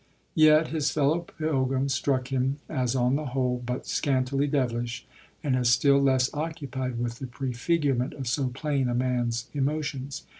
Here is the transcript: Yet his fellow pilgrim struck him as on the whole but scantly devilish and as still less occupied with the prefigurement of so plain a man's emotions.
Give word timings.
Yet 0.33 0.69
his 0.69 0.89
fellow 0.89 1.19
pilgrim 1.19 1.87
struck 1.87 2.29
him 2.29 2.57
as 2.67 2.95
on 2.95 3.17
the 3.17 3.25
whole 3.37 3.61
but 3.63 3.85
scantly 3.85 4.47
devilish 4.47 5.05
and 5.43 5.55
as 5.55 5.69
still 5.69 5.99
less 6.01 6.27
occupied 6.33 6.97
with 6.97 7.19
the 7.19 7.27
prefigurement 7.27 8.13
of 8.15 8.27
so 8.27 8.47
plain 8.47 8.89
a 8.89 8.95
man's 8.95 9.45
emotions. 9.53 10.23